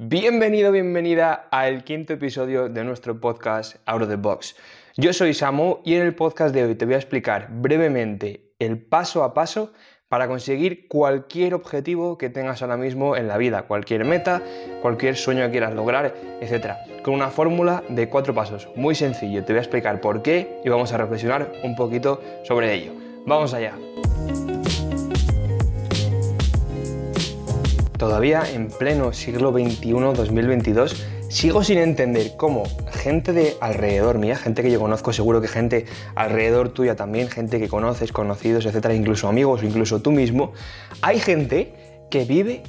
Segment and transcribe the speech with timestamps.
[0.00, 4.54] Bienvenido, bienvenida al quinto episodio de nuestro podcast Out of the Box.
[4.96, 8.80] Yo soy Samu y en el podcast de hoy te voy a explicar brevemente el
[8.80, 9.72] paso a paso
[10.08, 14.40] para conseguir cualquier objetivo que tengas ahora mismo en la vida, cualquier meta,
[14.82, 16.74] cualquier sueño que quieras lograr, etc.
[17.02, 19.44] Con una fórmula de cuatro pasos, muy sencillo.
[19.44, 22.92] Te voy a explicar por qué y vamos a reflexionar un poquito sobre ello.
[23.26, 23.74] Vamos allá.
[27.98, 32.62] Todavía en pleno siglo XXI, 2022, sigo sin entender cómo
[32.92, 35.84] gente de alrededor mía, gente que yo conozco, seguro que gente
[36.14, 40.52] alrededor tuya también, gente que conoces, conocidos, etcétera, incluso amigos incluso tú mismo,
[41.02, 42.62] hay gente que vive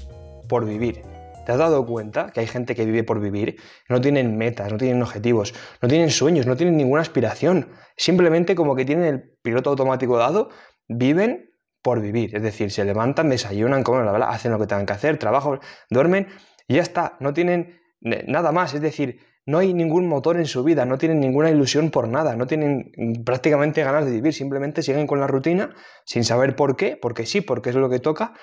[0.47, 1.03] por vivir.
[1.45, 3.57] ¿Te has dado cuenta que hay gente que vive por vivir?
[3.87, 7.69] No tienen metas, no tienen objetivos, no tienen sueños, no tienen ninguna aspiración.
[7.95, 10.49] Simplemente como que tienen el piloto automático dado,
[10.87, 11.48] viven
[11.81, 12.35] por vivir.
[12.35, 15.59] Es decir, se levantan, desayunan, comen, la bla, hacen lo que tengan que hacer, trabajan,
[15.89, 16.27] duermen
[16.67, 17.17] y ya está.
[17.19, 18.73] No tienen nada más.
[18.73, 22.35] Es decir, no hay ningún motor en su vida, no tienen ninguna ilusión por nada,
[22.35, 22.91] no tienen
[23.25, 25.73] prácticamente ganas de vivir, simplemente siguen con la rutina
[26.05, 28.33] sin saber por qué, porque sí, porque es lo que toca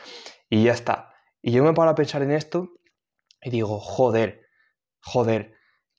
[0.51, 1.13] y ya está.
[1.41, 2.71] Y yo me paro a pensar en esto
[3.41, 4.41] y digo, joder,
[5.01, 5.53] joder,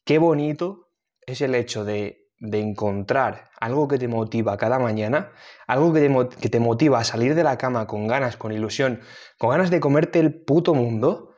[0.03, 0.89] qué bonito
[1.25, 5.31] es el hecho de de encontrar algo que te motiva cada mañana,
[5.65, 9.01] algo que te, que te, motiva a salir de la cama con ganas, con ilusión,
[9.37, 11.35] con ganas de comerte el puto mundo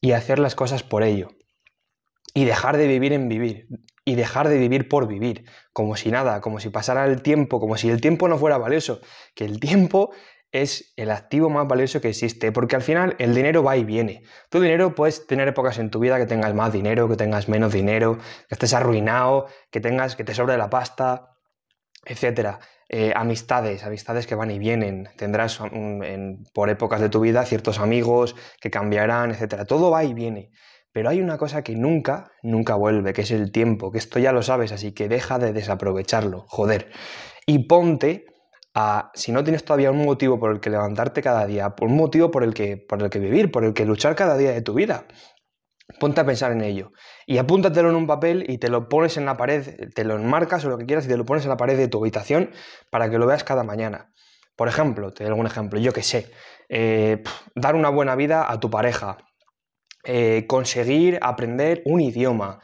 [0.00, 1.30] y hacer las cosas por ello.
[2.34, 3.68] Y dejar de vivir en vivir.
[4.04, 5.46] Y dejar de vivir por vivir.
[5.72, 9.00] Como si nada, como si pasara el tiempo, como si el tiempo no fuera valioso.
[9.34, 10.10] Que el tiempo
[10.54, 14.22] es el activo más valioso que existe, porque al final el dinero va y viene.
[14.50, 17.72] Tu dinero puedes tener épocas en tu vida que tengas más dinero, que tengas menos
[17.72, 21.36] dinero, que estés arruinado, que tengas que te sobre la pasta,
[22.04, 22.60] etcétera.
[22.88, 25.08] Eh, amistades, amistades que van y vienen.
[25.16, 25.58] Tendrás
[26.52, 29.64] por épocas de tu vida ciertos amigos que cambiarán, etcétera.
[29.64, 30.50] Todo va y viene.
[30.92, 34.30] Pero hay una cosa que nunca, nunca vuelve, que es el tiempo, que esto ya
[34.30, 36.92] lo sabes, así que deja de desaprovecharlo, joder.
[37.44, 38.26] Y ponte
[39.14, 42.42] si no tienes todavía un motivo por el que levantarte cada día, un motivo por
[42.42, 45.06] el que, por el que vivir, por el que luchar cada día de tu vida,
[46.00, 46.92] ponte a pensar en ello.
[47.26, 50.64] Y apúntatelo en un papel y te lo pones en la pared, te lo enmarcas
[50.64, 52.50] o lo que quieras y te lo pones en la pared de tu habitación
[52.90, 54.12] para que lo veas cada mañana.
[54.56, 56.30] Por ejemplo, te doy algún ejemplo, yo que sé,
[56.68, 57.22] eh,
[57.54, 59.18] dar una buena vida a tu pareja,
[60.04, 62.60] eh, conseguir aprender un idioma,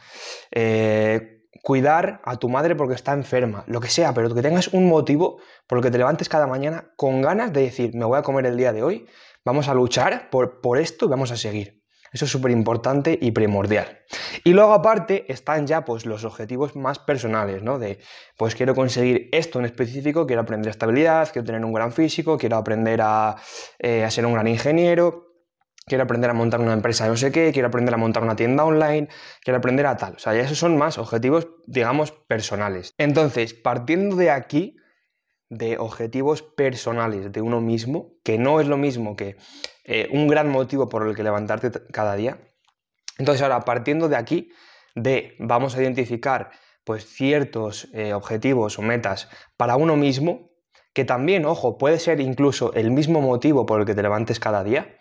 [0.50, 4.88] eh, cuidar a tu madre porque está enferma, lo que sea, pero que tengas un
[4.88, 8.22] motivo por el que te levantes cada mañana con ganas de decir, me voy a
[8.22, 9.06] comer el día de hoy,
[9.44, 11.80] vamos a luchar por, por esto y vamos a seguir.
[12.12, 14.00] Eso es súper importante y primordial.
[14.42, 17.78] Y luego aparte están ya pues los objetivos más personales, ¿no?
[17.78, 18.00] De
[18.36, 22.56] pues quiero conseguir esto en específico, quiero aprender estabilidad, quiero tener un gran físico, quiero
[22.56, 23.36] aprender a,
[23.78, 25.29] eh, a ser un gran ingeniero,
[25.90, 28.64] quiero aprender a montar una empresa no sé qué, quiero aprender a montar una tienda
[28.64, 29.08] online,
[29.42, 30.14] quiero aprender a tal.
[30.14, 32.94] O sea, ya esos son más objetivos, digamos, personales.
[32.96, 34.76] Entonces, partiendo de aquí,
[35.48, 39.36] de objetivos personales de uno mismo, que no es lo mismo que
[39.84, 42.38] eh, un gran motivo por el que levantarte cada día.
[43.18, 44.52] Entonces, ahora, partiendo de aquí,
[44.94, 46.50] de vamos a identificar
[46.84, 50.50] pues ciertos eh, objetivos o metas para uno mismo,
[50.92, 54.64] que también, ojo, puede ser incluso el mismo motivo por el que te levantes cada
[54.64, 54.96] día,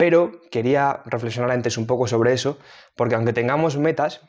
[0.00, 2.56] pero quería reflexionar antes un poco sobre eso,
[2.96, 4.22] porque aunque tengamos metas,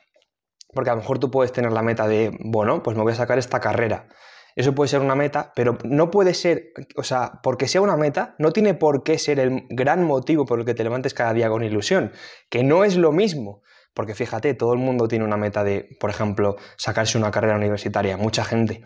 [0.74, 3.16] porque a lo mejor tú puedes tener la meta de, bueno, pues me voy a
[3.16, 4.09] sacar esta carrera.
[4.58, 8.36] Eso puede ser una meta, pero no puede ser, o sea, porque sea una meta,
[8.38, 11.48] no tiene por qué ser el gran motivo por el que te levantes cada día
[11.48, 12.12] con ilusión,
[12.50, 13.62] que no es lo mismo.
[13.94, 18.18] Porque fíjate, todo el mundo tiene una meta de, por ejemplo, sacarse una carrera universitaria,
[18.18, 18.82] mucha gente.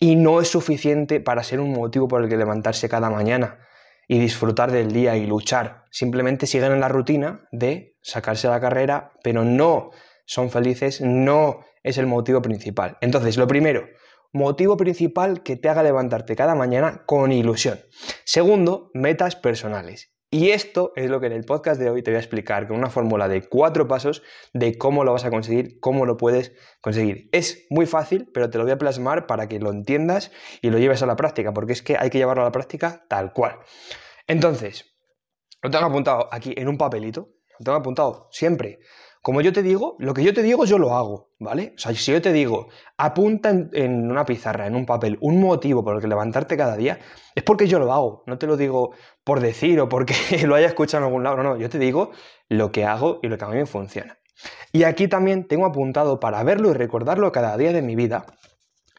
[0.00, 3.60] Y no es suficiente para ser un motivo por el que levantarse cada mañana
[4.08, 5.84] y disfrutar del día y luchar.
[5.90, 9.90] Simplemente siguen en la rutina de sacarse la carrera, pero no
[10.26, 12.98] son felices, no es el motivo principal.
[13.00, 13.86] Entonces, lo primero,
[14.32, 17.80] motivo principal que te haga levantarte cada mañana con ilusión.
[18.24, 20.15] Segundo, metas personales.
[20.36, 22.76] Y esto es lo que en el podcast de hoy te voy a explicar con
[22.76, 26.52] una fórmula de cuatro pasos de cómo lo vas a conseguir, cómo lo puedes
[26.82, 27.30] conseguir.
[27.32, 30.30] Es muy fácil, pero te lo voy a plasmar para que lo entiendas
[30.60, 33.06] y lo lleves a la práctica, porque es que hay que llevarlo a la práctica
[33.08, 33.60] tal cual.
[34.26, 34.84] Entonces,
[35.62, 38.80] lo tengo apuntado aquí en un papelito, lo tengo apuntado siempre.
[39.26, 41.72] Como yo te digo, lo que yo te digo yo lo hago, ¿vale?
[41.74, 45.82] O sea, si yo te digo, apunta en, una pizarra, en un papel, un motivo
[45.82, 47.00] por el que levantarte cada día,
[47.34, 48.22] es porque yo lo hago.
[48.28, 48.92] No te lo digo
[49.24, 50.14] por decir o porque
[50.46, 52.12] lo haya escuchado en algún lado, no, no, yo te digo
[52.48, 54.16] lo que hago y lo que a mí me funciona.
[54.70, 58.26] Y aquí también tengo apuntado para verlo y recordarlo cada día de mi vida,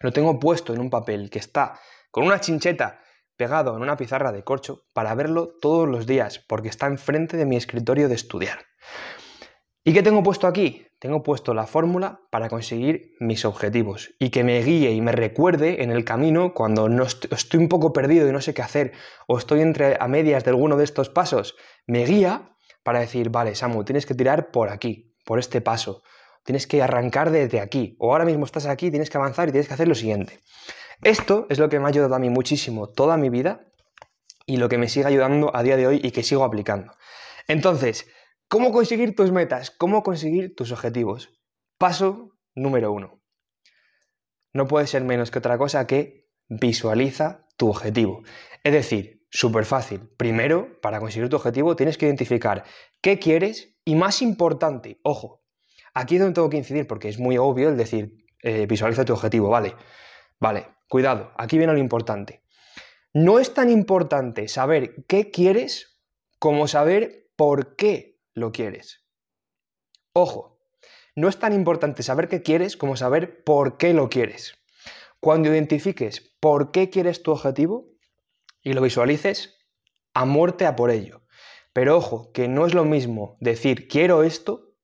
[0.02, 1.80] lo tengo puesto en un papel que está
[2.12, 3.00] con una chincheta
[3.38, 7.46] pegado en una pizarra de corcho para verlo todos los días, porque está enfrente de
[7.46, 8.60] mi escritorio de estudiar.
[9.88, 10.86] ¿Y qué tengo puesto aquí?
[11.00, 15.82] Tengo puesto la fórmula para conseguir mis objetivos y que me guíe y me recuerde
[15.82, 18.92] en el camino cuando no estoy un poco perdido y no sé qué hacer
[19.30, 21.56] o estoy entre a medias de alguno de estos pasos,
[21.86, 22.52] me guía
[22.84, 26.04] para decir, vale, Samu, tienes que tirar por aquí, por este paso,
[26.44, 29.70] tienes que arrancar desde aquí o ahora mismo estás aquí, tienes que avanzar y tienes
[29.70, 30.42] que hacer lo siguiente.
[31.02, 33.62] Esto es lo que me ha ayudado a mí muchísimo toda mi vida
[34.46, 36.92] y lo que me sigue ayudando a día de hoy y que sigo aplicando.
[37.48, 38.06] Entonces,
[38.50, 39.72] ¿Cómo conseguir tus metas?
[39.72, 41.38] ¿Cómo conseguir tus objetivos?
[41.78, 43.22] Paso número uno.
[44.54, 48.24] No puede ser menos que otra cosa que visualiza tu objetivo.
[48.64, 50.10] Es decir, súper fácil.
[50.16, 52.64] Primero, para conseguir tu objetivo tienes que identificar
[53.02, 55.44] qué quieres y más importante, ojo,
[55.94, 59.12] aquí es donde tengo que incidir porque es muy obvio el decir eh, visualiza tu
[59.12, 59.76] objetivo, vale,
[60.40, 62.44] vale, cuidado, aquí viene lo importante.
[63.14, 66.00] No es tan importante saber qué quieres
[66.40, 69.04] como saber por qué lo quieres.
[70.14, 70.60] Ojo,
[71.16, 74.56] no es tan importante saber qué quieres como saber por qué lo quieres.
[75.20, 77.88] Cuando identifiques por qué quieres tu objetivo
[78.62, 79.58] y lo visualices,
[80.14, 81.24] a muerte a por ello.
[81.74, 84.76] Pero ojo, que no es lo mismo decir quiero esto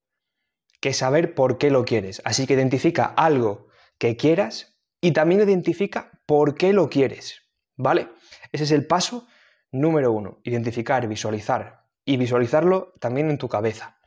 [0.80, 2.20] que saber por qué lo quieres.
[2.24, 3.68] Así que identifica algo
[3.98, 7.42] que quieras y también identifica por qué lo quieres.
[7.76, 8.08] ¿Vale?
[8.50, 9.28] Ese es el paso
[9.70, 10.40] número uno.
[10.42, 13.98] Identificar, visualizar, y visualizarlo también en tu cabeza.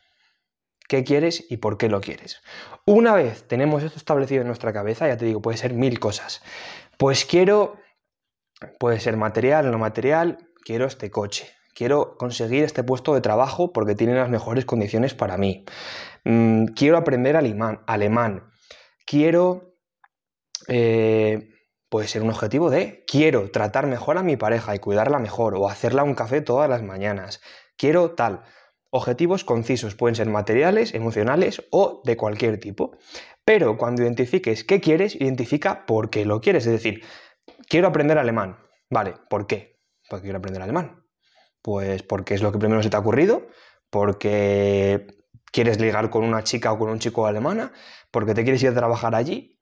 [0.87, 2.41] ¿Qué quieres y por qué lo quieres?
[2.85, 6.41] Una vez tenemos esto establecido en nuestra cabeza, ya te digo, puede ser mil cosas.
[6.97, 7.75] Pues quiero,
[8.79, 13.95] puede ser material, no material, quiero este coche, quiero conseguir este puesto de trabajo porque
[13.95, 15.65] tiene las mejores condiciones para mí.
[16.23, 18.49] Mm, quiero aprender alemán, alemán.
[19.05, 19.75] quiero,
[20.69, 21.49] eh,
[21.89, 25.69] puede ser un objetivo de, quiero tratar mejor a mi pareja y cuidarla mejor o
[25.69, 27.41] hacerla un café todas las mañanas
[27.77, 28.43] quiero tal.
[28.89, 32.97] Objetivos concisos pueden ser materiales, emocionales o de cualquier tipo.
[33.45, 36.65] Pero cuando identifiques qué quieres, identifica por qué lo quieres.
[36.65, 37.03] Es decir,
[37.69, 38.57] quiero aprender alemán.
[38.89, 39.79] Vale, ¿por qué?
[40.09, 41.03] Porque quiero aprender alemán.
[41.61, 43.47] Pues porque es lo que primero se te ha ocurrido,
[43.89, 45.07] porque
[45.51, 47.73] quieres ligar con una chica o con un chico alemana,
[48.11, 49.59] porque te quieres ir a trabajar allí.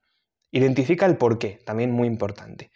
[0.51, 2.71] Identifica el por qué, también muy importante.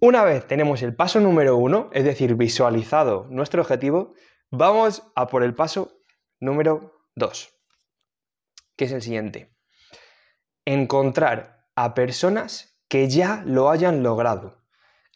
[0.00, 4.14] Una vez tenemos el paso número uno, es decir, visualizado nuestro objetivo,
[4.56, 5.98] Vamos a por el paso
[6.38, 7.48] número 2,
[8.76, 9.52] que es el siguiente.
[10.64, 14.62] Encontrar a personas que ya lo hayan logrado.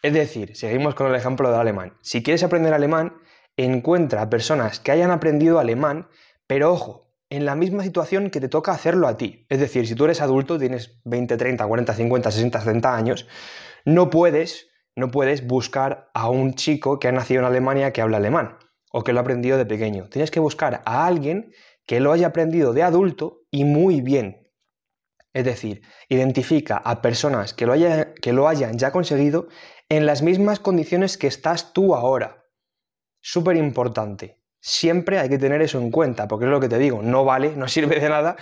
[0.02, 1.96] Es decir, seguimos con el ejemplo del alemán.
[2.02, 3.14] Si quieres aprender alemán,
[3.56, 6.08] encuentra a personas que hayan aprendido alemán,
[6.49, 9.46] pero ojo, en la misma situación que te toca hacerlo a ti.
[9.50, 13.29] Es decir, si tú eres adulto, tienes 20, 30, 40, 50, 60, 70 años,
[13.85, 18.17] no puedes, no puedes buscar a un chico que ha nacido en Alemania que habla
[18.17, 18.58] alemán
[18.93, 20.08] o que lo ha aprendido de pequeño.
[20.08, 21.52] Tienes que buscar a alguien
[21.87, 24.49] que lo haya aprendido de adulto y muy bien.
[25.32, 27.75] Es decir, identifica a personas que lo,
[28.20, 29.49] que lo hayan ya conseguido
[29.88, 32.44] en las mismas condiciones que estás tú ahora.
[33.20, 34.38] Súper importante.
[34.61, 37.55] Siempre hay que tener eso en cuenta, porque es lo que te digo, no vale,
[37.56, 38.37] no sirve de nada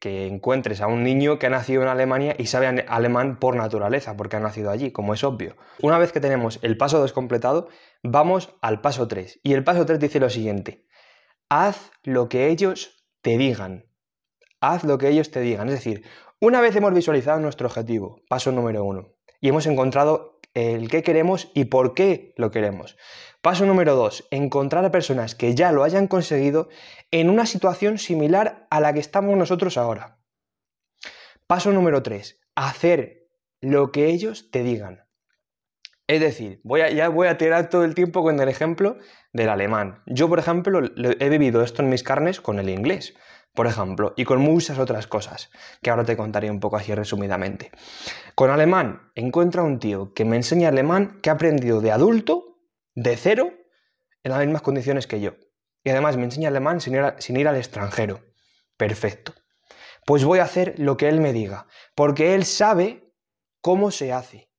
[0.00, 4.16] que, encuentres a un niño que ha nacido en Alemania y sabe alemán por naturaleza,
[4.16, 5.56] porque ha nacido allí, como es obvio.
[5.82, 7.68] Una vez que tenemos el paso 2 completado,
[8.04, 9.40] vamos al paso 3.
[9.42, 10.86] Y el paso 3 dice lo siguiente,
[11.48, 13.86] haz lo que ellos te digan.
[14.60, 15.68] Haz lo que ellos te digan.
[15.68, 16.04] Es decir,
[16.40, 19.08] una vez hemos visualizado nuestro objetivo, paso número 1,
[19.40, 22.96] y hemos encontrado el qué queremos y por qué lo queremos.
[23.42, 26.68] Paso número 2, encontrar a personas que ya lo hayan conseguido
[27.10, 30.18] en una situación similar a la que estamos nosotros ahora.
[31.46, 33.28] Paso número 3, hacer
[33.60, 35.04] lo que ellos te digan.
[36.08, 38.96] Es decir, ya voy a tirar todo el tiempo con el ejemplo
[39.32, 40.02] del alemán.
[40.06, 43.14] Yo, por ejemplo, he vivido esto en mis carnes con el inglés
[43.58, 45.50] por ejemplo, y con muchas otras cosas,
[45.82, 47.72] que ahora te contaré un poco así resumidamente.
[48.36, 52.60] Con alemán, encuentra un tío que me enseña alemán que ha aprendido de adulto,
[52.94, 53.52] de cero,
[54.22, 55.32] en las mismas condiciones que yo.
[55.82, 58.20] Y además me enseña alemán sin ir, sin ir al extranjero.
[58.76, 59.34] Perfecto.
[60.06, 63.12] Pues voy a hacer lo que él me diga, porque él sabe
[63.60, 64.52] cómo se hace.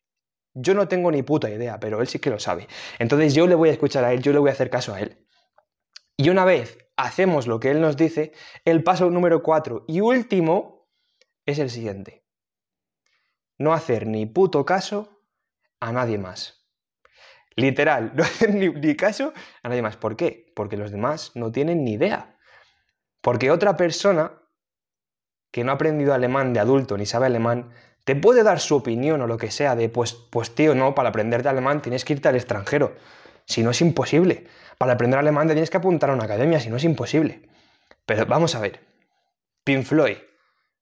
[0.53, 2.67] Yo no tengo ni puta idea, pero él sí que lo sabe.
[2.97, 4.99] Entonces yo le voy a escuchar a él, yo le voy a hacer caso a
[4.99, 5.25] él.
[6.17, 8.33] Y una vez hacemos lo que Él nos dice,
[8.65, 10.89] el paso número cuatro y último
[11.45, 12.25] es el siguiente.
[13.57, 15.23] No hacer ni puto caso
[15.79, 16.67] a nadie más.
[17.55, 19.97] Literal, no hacer ni, caso a nadie más.
[19.97, 20.51] ¿Por qué?
[20.55, 22.37] Porque los demás no tienen ni idea.
[23.21, 24.33] Porque otra persona
[25.51, 27.71] que no ha aprendido alemán de adulto ni sabe alemán,
[28.03, 31.09] te puede dar su opinión o lo que sea de, pues, pues tío, no, para
[31.09, 32.95] aprenderte alemán tienes que irte al extranjero.
[33.49, 34.45] Si no es imposible.
[34.77, 37.49] Para aprender alemán te tienes que apuntar a una academia, si no es imposible.
[38.05, 38.79] Pero vamos a ver,
[39.63, 40.17] Pink Floyd.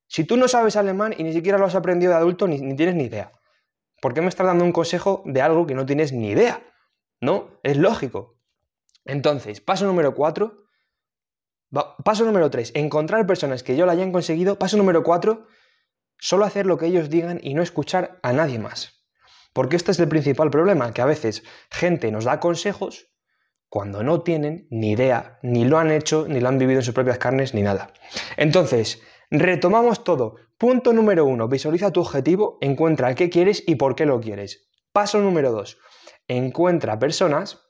[0.07, 2.95] Si tú no sabes alemán y ni siquiera lo has aprendido de adulto, ni, tienes
[2.95, 3.31] ni idea.
[4.01, 6.61] ¿Por qué me estás dando un consejo de algo que no tienes ni idea?
[7.21, 7.57] ¿No?
[7.63, 8.37] Es lógico.
[9.05, 10.65] Entonces, paso número cuatro.
[12.03, 14.59] Paso número tres, encontrar personas que yo lo hayan conseguido.
[14.59, 15.47] Paso número cuatro,
[16.19, 18.96] solo hacer lo que ellos digan y no escuchar a nadie más.
[19.57, 23.09] Porque este es el principal problema, que a veces gente nos da consejos
[23.69, 26.93] cuando no tienen ni idea, ni lo han hecho, ni lo han vivido en sus
[26.93, 27.91] propias carnes, ni nada.
[28.35, 30.35] Entonces, retomamos todo.
[30.59, 34.69] Punto número uno, visualiza tu objetivo, encuentra qué quieres y por qué lo quieres.
[34.93, 35.79] Paso número dos,
[36.27, 37.65] encuentra personas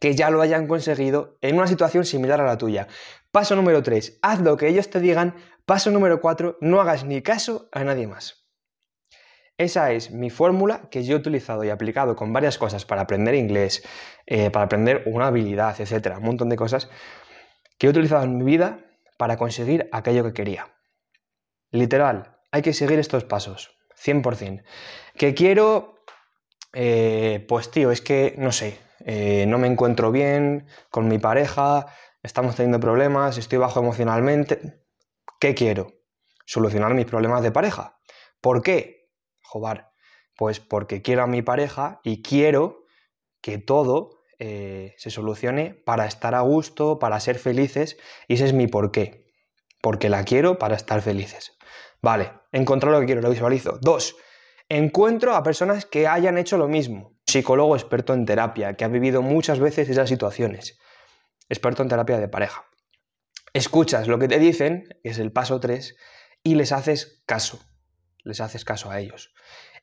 [0.00, 2.88] que ya lo hayan conseguido en una situación similar a la tuya.
[3.30, 5.34] Paso número tres, haz lo que ellos te digan.
[5.66, 8.39] Paso número cuatro, no hagas ni caso a nadie más.
[9.60, 13.34] Esa es mi fórmula que yo he utilizado y aplicado con varias cosas para aprender
[13.34, 13.86] inglés,
[14.24, 16.88] eh, para aprender una habilidad, etcétera, un montón de cosas
[17.76, 18.78] que he utilizado en mi vida
[19.18, 20.68] para conseguir aquello que quería.
[21.72, 24.62] Literal, hay que seguir estos pasos, 100%.
[25.14, 25.96] Que quiero,
[26.72, 31.84] eh, pues tío, es que no sé, eh, no me encuentro bien con mi pareja,
[32.22, 34.80] estamos teniendo problemas, estoy bajo emocionalmente.
[35.38, 35.92] ¿Qué quiero?
[36.46, 37.98] Solucionar mis problemas de pareja.
[38.40, 38.99] ¿Por qué?
[39.50, 39.90] Jobar,
[40.36, 42.84] pues porque quiero a mi pareja y quiero
[43.40, 47.96] que todo eh, se solucione para estar a gusto, para ser felices,
[48.28, 49.26] y ese es mi porqué.
[49.82, 51.58] Porque la quiero para estar felices.
[52.00, 53.78] Vale, encontrar lo que quiero, lo visualizo.
[53.80, 54.14] Dos,
[54.68, 57.18] encuentro a personas que hayan hecho lo mismo.
[57.26, 60.78] Psicólogo experto en terapia, que ha vivido muchas veces esas situaciones.
[61.48, 62.66] Experto en terapia de pareja.
[63.52, 65.96] Escuchas lo que te dicen, que es el paso 3,
[66.44, 67.58] y les haces caso
[68.24, 69.32] les haces caso a ellos.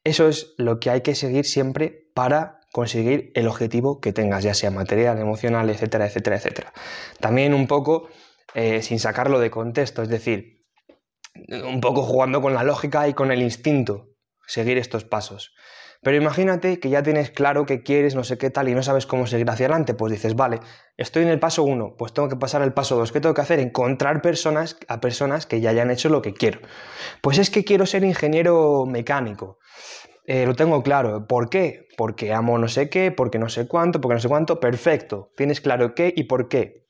[0.04, 4.54] Eso es lo que hay que seguir siempre para conseguir el objetivo que tengas, ya
[4.54, 6.74] sea material, emocional, etcétera, etcétera, etcétera.
[7.20, 8.10] También un poco
[8.54, 10.66] eh, sin sacarlo de contexto, es decir,
[11.50, 14.10] un poco jugando con la lógica y con el instinto,
[14.46, 15.54] seguir estos pasos.
[16.02, 19.06] Pero imagínate que ya tienes claro que quieres, no sé qué tal, y no sabes
[19.06, 19.94] cómo seguir hacia adelante.
[19.94, 20.60] Pues dices, vale,
[20.96, 23.12] estoy en el paso 1, pues tengo que pasar al paso 2.
[23.12, 23.60] ¿Qué tengo que hacer?
[23.60, 26.60] Encontrar personas, a personas que ya hayan hecho lo que quiero.
[27.22, 29.58] Pues es que quiero ser ingeniero mecánico.
[30.26, 31.26] Eh, lo tengo claro.
[31.28, 31.88] ¿Por qué?
[31.98, 34.60] Porque amo no sé qué, porque no sé cuánto, porque no sé cuánto.
[34.60, 35.32] Perfecto.
[35.36, 36.86] Tienes claro qué y por qué.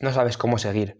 [0.00, 0.98] No sabes cómo seguir.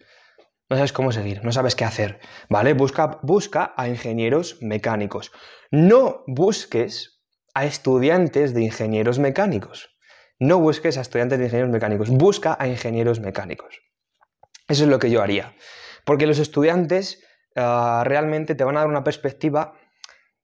[0.72, 2.18] No sabes cómo seguir, no sabes qué hacer.
[2.48, 2.72] ¿Vale?
[2.72, 5.30] Busca, busca a ingenieros mecánicos.
[5.70, 7.11] No busques
[7.54, 9.90] a estudiantes de ingenieros mecánicos.
[10.38, 13.80] No busques a estudiantes de ingenieros mecánicos, busca a ingenieros mecánicos.
[14.68, 15.54] Eso es lo que yo haría.
[16.04, 17.22] Porque los estudiantes
[17.56, 19.74] ah, realmente te van a dar una perspectiva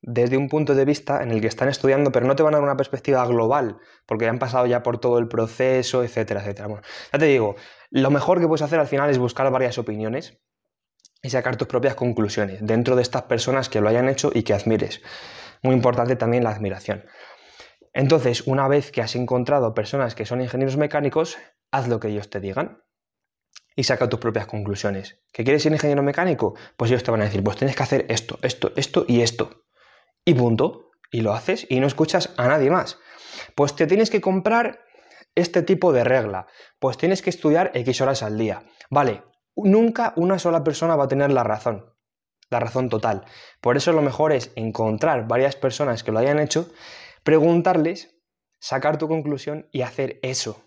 [0.00, 2.58] desde un punto de vista en el que están estudiando, pero no te van a
[2.58, 6.68] dar una perspectiva global, porque han pasado ya por todo el proceso, etcétera, etcétera.
[6.68, 7.56] Bueno, ya te digo,
[7.90, 10.38] lo mejor que puedes hacer al final es buscar varias opiniones
[11.20, 14.54] y sacar tus propias conclusiones dentro de estas personas que lo hayan hecho y que
[14.54, 15.02] admires
[15.62, 17.04] muy importante también la admiración.
[17.92, 21.38] Entonces, una vez que has encontrado personas que son ingenieros mecánicos,
[21.70, 22.82] haz lo que ellos te digan
[23.74, 25.20] y saca tus propias conclusiones.
[25.32, 26.54] ¿Que quieres ser ingeniero mecánico?
[26.76, 29.64] Pues ellos te van a decir, pues tienes que hacer esto, esto, esto y esto.
[30.24, 30.90] Y punto.
[31.10, 32.98] Y lo haces y no escuchas a nadie más.
[33.54, 34.80] Pues te tienes que comprar
[35.34, 36.46] este tipo de regla.
[36.78, 38.62] Pues tienes que estudiar X horas al día.
[38.90, 39.22] Vale,
[39.56, 41.97] nunca una sola persona va a tener la razón
[42.50, 43.24] la razón total.
[43.60, 46.70] Por eso lo mejor es encontrar varias personas que lo hayan hecho,
[47.22, 48.14] preguntarles,
[48.60, 50.64] sacar tu conclusión y hacer eso.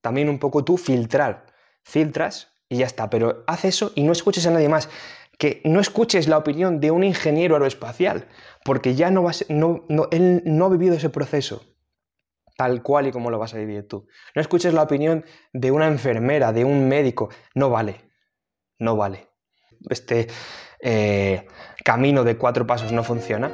[0.00, 1.46] También un poco tú filtrar.
[1.84, 4.88] Filtras y ya está, pero haz eso y no escuches a nadie más.
[5.38, 8.28] Que no escuches la opinión de un ingeniero aeroespacial,
[8.64, 11.62] porque ya no, vas, no, no, él no ha vivido ese proceso
[12.56, 14.06] tal cual y como lo vas a vivir tú.
[14.34, 17.28] No escuches la opinión de una enfermera, de un médico.
[17.54, 18.00] No vale.
[18.78, 19.28] No vale.
[19.90, 20.28] Este,
[20.82, 21.46] eh,
[21.84, 23.50] camino de cuatro pasos no funciona.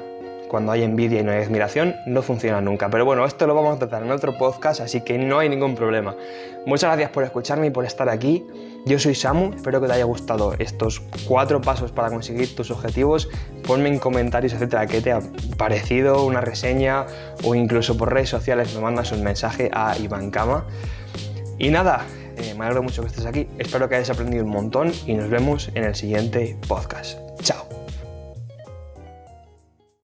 [0.48, 2.88] Cuando hay envidia y no hay admiración, no funciona nunca.
[2.88, 5.74] Pero bueno, esto lo vamos a tratar en otro podcast, así que no hay ningún
[5.74, 6.16] problema.
[6.64, 8.46] Muchas gracias por escucharme y por estar aquí.
[8.86, 13.28] Yo soy Samu, espero que te haya gustado estos cuatro pasos para conseguir tus objetivos.
[13.66, 15.20] Ponme en comentarios, etcétera, qué te ha
[15.58, 17.04] parecido, una reseña
[17.44, 20.66] o incluso por redes sociales me mandas un mensaje a Iván Kama.
[21.58, 22.06] Y nada,
[22.38, 25.28] eh, me alegro mucho que estés aquí, espero que hayas aprendido un montón y nos
[25.28, 27.27] vemos en el siguiente podcast.